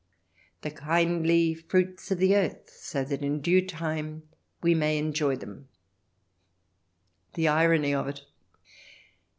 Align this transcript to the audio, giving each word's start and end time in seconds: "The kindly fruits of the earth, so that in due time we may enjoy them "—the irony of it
"The 0.63 0.71
kindly 0.71 1.53
fruits 1.53 2.09
of 2.09 2.17
the 2.17 2.35
earth, 2.35 2.71
so 2.71 3.03
that 3.03 3.21
in 3.21 3.39
due 3.39 3.63
time 3.63 4.27
we 4.63 4.73
may 4.73 4.97
enjoy 4.97 5.35
them 5.35 5.67
"—the 7.35 7.47
irony 7.47 7.93
of 7.93 8.07
it 8.07 8.23